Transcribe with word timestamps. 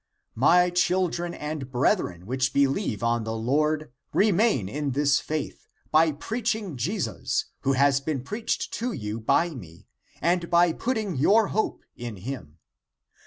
My 0.33 0.71
children 0.71 1.35
and 1.35 1.69
brethren, 1.71 2.25
which 2.25 2.53
believe 2.53 3.03
on 3.03 3.23
the 3.23 3.35
Lord, 3.37 3.91
remain 4.13 4.67
in 4.67 4.93
this 4.93 5.19
faith, 5.19 5.67
by 5.91 6.11
preaching 6.11 6.75
Je 6.75 6.97
sus, 6.99 7.45
who 7.59 7.73
has 7.73 8.01
been 8.01 8.23
preached 8.23 8.73
to 8.73 8.93
you 8.93 9.19
by 9.19 9.51
me, 9.51 9.85
and 10.19 10.49
by 10.49 10.73
putting 10.73 11.17
your 11.17 11.49
hope 11.49 11.83
in 11.95 12.15
him. 12.15 12.57